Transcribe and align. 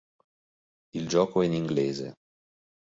Il 0.95 1.07
gioco 1.07 1.43
è 1.43 1.45
in 1.45 1.53
inglese. 1.53 2.15